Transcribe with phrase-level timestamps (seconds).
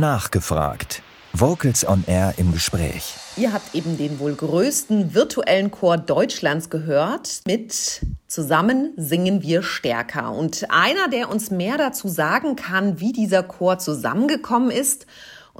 [0.00, 1.02] Nachgefragt.
[1.34, 3.16] Vocals on Air im Gespräch.
[3.36, 10.32] Ihr habt eben den wohl größten virtuellen Chor Deutschlands gehört mit Zusammen singen wir stärker.
[10.32, 15.04] Und einer, der uns mehr dazu sagen kann, wie dieser Chor zusammengekommen ist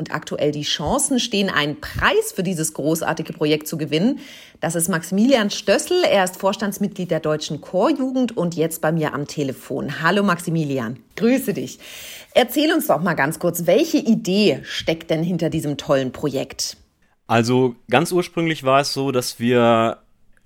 [0.01, 4.19] und aktuell die Chancen stehen, einen Preis für dieses großartige Projekt zu gewinnen.
[4.59, 6.03] Das ist Maximilian Stössel.
[6.05, 10.01] Er ist Vorstandsmitglied der Deutschen Chorjugend und jetzt bei mir am Telefon.
[10.03, 11.79] Hallo Maximilian, grüße dich.
[12.33, 16.79] Erzähl uns doch mal ganz kurz, welche Idee steckt denn hinter diesem tollen Projekt?
[17.27, 19.99] Also ganz ursprünglich war es so, dass wir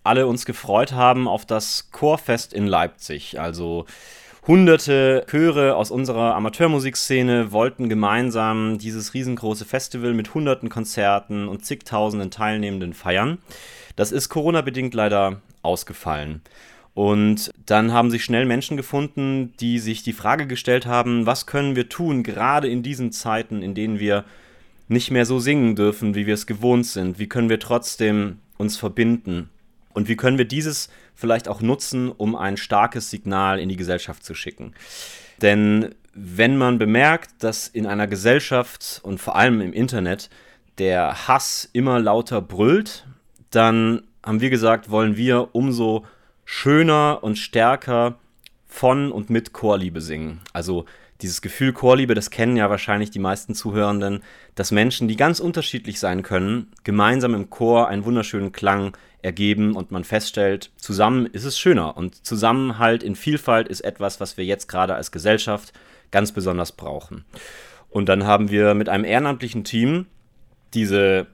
[0.03, 3.39] alle uns gefreut haben auf das Chorfest in Leipzig.
[3.39, 3.87] Also
[4.47, 12.30] Hunderte Chöre aus unserer Amateurmusikszene wollten gemeinsam dieses riesengroße Festival mit hunderten Konzerten und zigtausenden
[12.30, 13.39] Teilnehmenden feiern.
[13.97, 16.42] Das ist Corona-bedingt leider ausgefallen.
[16.92, 21.75] Und dann haben sich schnell Menschen gefunden, die sich die Frage gestellt haben, was können
[21.75, 24.27] wir tun, gerade in diesen Zeiten, in denen wir
[24.89, 27.19] nicht mehr so singen dürfen, wie wir es gewohnt sind?
[27.19, 29.48] Wie können wir trotzdem uns verbinden?
[29.95, 34.25] Und wie können wir dieses vielleicht auch nutzen, um ein starkes Signal in die Gesellschaft
[34.25, 34.75] zu schicken?
[35.41, 40.28] Denn wenn man bemerkt, dass in einer Gesellschaft und vor allem im Internet
[40.78, 43.06] der Hass immer lauter brüllt,
[43.50, 46.05] dann haben wir gesagt, wollen wir umso
[46.45, 48.19] schöner und stärker
[48.67, 50.41] von und mit Chorliebe singen.
[50.53, 50.84] Also
[51.20, 54.23] dieses Gefühl Chorliebe, das kennen ja wahrscheinlich die meisten Zuhörenden,
[54.55, 59.91] dass Menschen, die ganz unterschiedlich sein können, gemeinsam im Chor einen wunderschönen Klang ergeben und
[59.91, 64.69] man feststellt, zusammen ist es schöner und Zusammenhalt in Vielfalt ist etwas, was wir jetzt
[64.69, 65.73] gerade als Gesellschaft
[66.11, 67.25] ganz besonders brauchen.
[67.89, 70.06] Und dann haben wir mit einem ehrenamtlichen Team
[70.75, 71.27] diese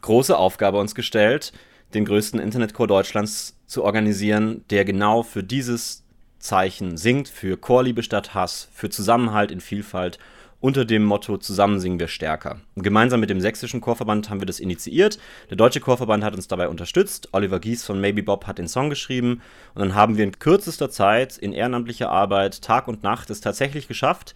[0.00, 1.52] große Aufgabe uns gestellt,
[1.92, 6.03] den größten Internetchor Deutschlands zu organisieren, der genau für dieses
[6.44, 10.18] Zeichen singt, für Chorliebe statt Hass, für Zusammenhalt in Vielfalt
[10.60, 12.58] unter dem Motto Zusammen singen wir stärker.
[12.76, 15.18] Gemeinsam mit dem sächsischen Chorverband haben wir das initiiert.
[15.50, 17.28] Der deutsche Chorverband hat uns dabei unterstützt.
[17.32, 19.42] Oliver Gies von Maybe Bob hat den Song geschrieben.
[19.74, 23.88] Und dann haben wir in kürzester Zeit in ehrenamtlicher Arbeit Tag und Nacht es tatsächlich
[23.88, 24.34] geschafft,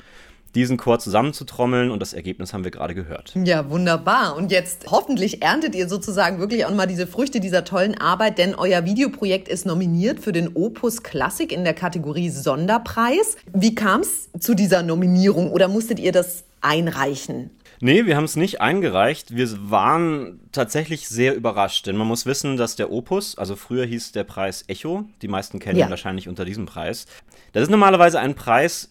[0.55, 3.35] diesen Chor zusammenzutrommeln und das Ergebnis haben wir gerade gehört.
[3.45, 4.37] Ja, wunderbar.
[4.37, 8.55] Und jetzt hoffentlich erntet ihr sozusagen wirklich auch mal diese Früchte dieser tollen Arbeit, denn
[8.55, 13.37] euer Videoprojekt ist nominiert für den Opus Klassik in der Kategorie Sonderpreis.
[13.53, 17.51] Wie kam es zu dieser Nominierung oder musstet ihr das einreichen?
[17.81, 19.37] Nee, wir haben es nicht eingereicht.
[19.37, 24.13] Wir waren tatsächlich sehr überrascht, denn man muss wissen, dass der Opus, also früher hieß
[24.13, 25.87] der Preis Echo, die meisten kennen ja.
[25.87, 27.07] ihn wahrscheinlich unter diesem Preis.
[27.53, 28.91] Das ist normalerweise ein Preis,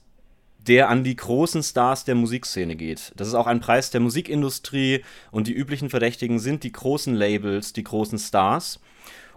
[0.67, 3.13] der an die großen Stars der Musikszene geht.
[3.16, 7.73] Das ist auch ein Preis der Musikindustrie und die üblichen Verdächtigen sind die großen Labels,
[7.73, 8.79] die großen Stars.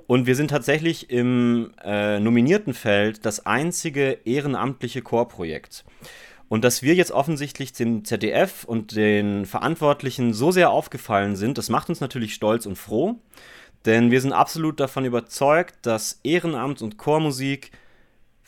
[0.06, 5.84] Und wir sind tatsächlich im äh, nominierten Feld das einzige ehrenamtliche Chorprojekt.
[6.48, 11.68] Und dass wir jetzt offensichtlich dem ZDF und den Verantwortlichen so sehr aufgefallen sind, das
[11.68, 13.20] macht uns natürlich stolz und froh.
[13.86, 17.70] Denn wir sind absolut davon überzeugt, dass Ehrenamt und Chormusik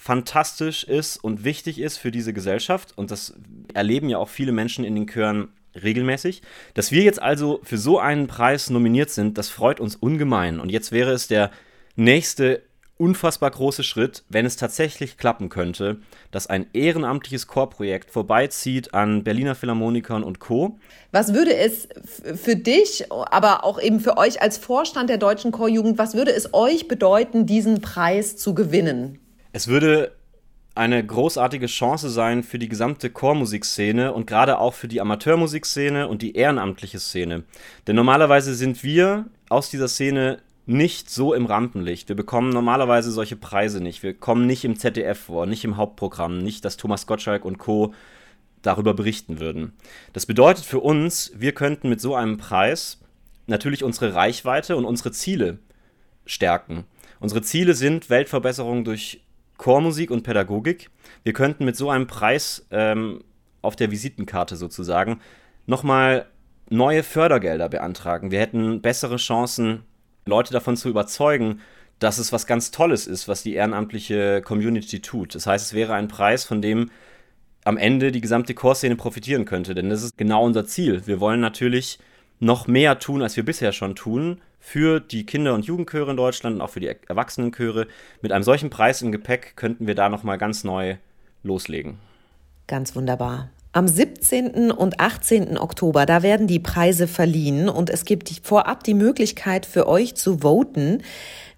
[0.03, 2.93] fantastisch ist und wichtig ist für diese Gesellschaft.
[2.99, 3.35] Und das
[3.73, 6.43] erleben ja auch viele Menschen in den Chören regelmäßig.
[6.75, 10.59] Dass wir jetzt also für so einen Preis nominiert sind, das freut uns ungemein.
[10.59, 11.53] Und jetzt wäre es der
[11.95, 12.63] nächste
[12.99, 15.99] unfassbar große Schritt, wenn es tatsächlich klappen könnte,
[16.33, 20.81] dass ein ehrenamtliches Chorprojekt vorbeizieht an Berliner Philharmonikern und Co.
[21.13, 21.89] Was würde es
[22.34, 26.53] für dich, aber auch eben für euch als Vorstand der Deutschen Chorjugend, was würde es
[26.55, 29.22] euch bedeuten, diesen Preis zu gewinnen?
[29.53, 30.13] Es würde
[30.75, 36.23] eine großartige Chance sein für die gesamte Chormusikszene und gerade auch für die Amateurmusikszene und
[36.23, 37.45] die ehrenamtliche Szene.
[37.87, 42.09] Denn normalerweise sind wir aus dieser Szene nicht so im Rampenlicht.
[42.09, 44.03] Wir bekommen normalerweise solche Preise nicht.
[44.03, 47.93] Wir kommen nicht im ZDF vor, nicht im Hauptprogramm, nicht, dass Thomas Gottschalk und Co.
[48.63, 49.73] darüber berichten würden.
[50.15, 53.01] Das bedeutet für uns, wir könnten mit so einem Preis
[53.47, 55.59] natürlich unsere Reichweite und unsere Ziele
[56.25, 56.84] stärken.
[57.19, 59.21] Unsere Ziele sind Weltverbesserung durch
[59.62, 60.91] Chormusik und Pädagogik.
[61.22, 63.22] Wir könnten mit so einem Preis ähm,
[63.62, 65.20] auf der Visitenkarte sozusagen
[65.66, 66.26] nochmal
[66.68, 68.32] neue Fördergelder beantragen.
[68.32, 69.84] Wir hätten bessere Chancen,
[70.26, 71.60] Leute davon zu überzeugen,
[72.00, 75.36] dass es was ganz Tolles ist, was die ehrenamtliche Community tut.
[75.36, 76.91] Das heißt, es wäre ein Preis, von dem
[77.62, 79.76] am Ende die gesamte Chorszene profitieren könnte.
[79.76, 81.06] Denn das ist genau unser Ziel.
[81.06, 82.00] Wir wollen natürlich
[82.41, 86.56] noch mehr tun, als wir bisher schon tun, für die Kinder- und Jugendchöre in Deutschland
[86.56, 87.88] und auch für die Erwachsenenchöre.
[88.22, 90.97] Mit einem solchen Preis im Gepäck könnten wir da nochmal ganz neu
[91.42, 91.98] loslegen.
[92.68, 93.50] Ganz wunderbar.
[93.72, 94.70] Am 17.
[94.70, 95.59] und 18.
[95.59, 100.38] Oktober, da werden die Preise verliehen und es gibt vorab die Möglichkeit für euch zu
[100.42, 101.03] voten.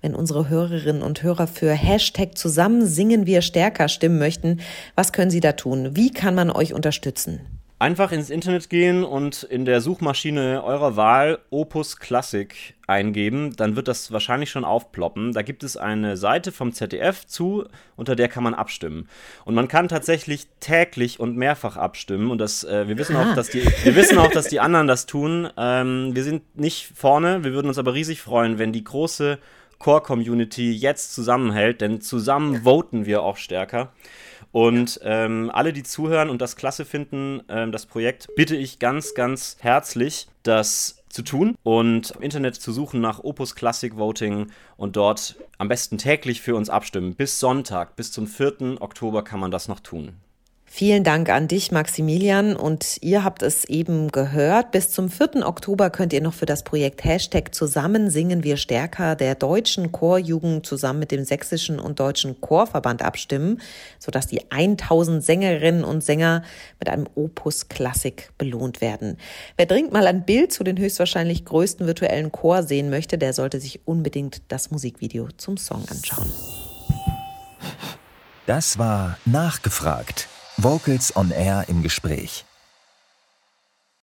[0.00, 4.60] Wenn unsere Hörerinnen und Hörer für Hashtag zusammen singen wir stärker stimmen möchten,
[4.94, 5.94] was können sie da tun?
[5.94, 7.53] Wie kann man euch unterstützen?
[7.84, 13.88] Einfach ins Internet gehen und in der Suchmaschine eurer Wahl Opus Classic eingeben, dann wird
[13.88, 15.34] das wahrscheinlich schon aufploppen.
[15.34, 19.06] Da gibt es eine Seite vom ZDF zu, unter der kann man abstimmen.
[19.44, 22.31] Und man kann tatsächlich täglich und mehrfach abstimmen.
[22.31, 25.04] Und das, äh, wir, wissen auch, dass die, wir wissen auch, dass die anderen das
[25.04, 25.50] tun.
[25.58, 29.38] Ähm, wir sind nicht vorne, wir würden uns aber riesig freuen, wenn die große
[29.78, 33.92] Core-Community jetzt zusammenhält, denn zusammen voten wir auch stärker.
[34.54, 39.14] Und ähm, alle, die zuhören und das klasse finden, ähm, das Projekt, bitte ich ganz,
[39.14, 44.94] ganz herzlich, das zu tun und im Internet zu suchen nach Opus Classic Voting und
[44.94, 47.16] dort am besten täglich für uns abstimmen.
[47.16, 48.80] Bis Sonntag, bis zum 4.
[48.80, 50.14] Oktober kann man das noch tun.
[50.76, 52.56] Vielen Dank an dich, Maximilian.
[52.56, 54.73] Und ihr habt es eben gehört.
[54.73, 55.47] Bis zum 4.
[55.47, 60.67] Oktober könnt ihr noch für das Projekt Hashtag Zusammen singen wir stärker der deutschen Chorjugend
[60.67, 63.61] zusammen mit dem sächsischen und deutschen Chorverband abstimmen,
[64.00, 66.43] sodass die 1000 Sängerinnen und Sänger
[66.81, 69.19] mit einem Opus Klassik belohnt werden.
[69.56, 73.61] Wer dringend mal ein Bild zu den höchstwahrscheinlich größten virtuellen Chor sehen möchte, der sollte
[73.61, 76.32] sich unbedingt das Musikvideo zum Song anschauen.
[78.47, 82.44] Das war nachgefragt Vocals on Air im Gespräch.